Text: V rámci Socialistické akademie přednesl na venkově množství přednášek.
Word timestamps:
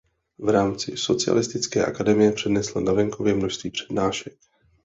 V 0.39 0.49
rámci 0.49 0.97
Socialistické 0.97 1.85
akademie 1.85 2.31
přednesl 2.31 2.81
na 2.81 2.93
venkově 2.93 3.33
množství 3.33 3.71
přednášek. 3.71 4.37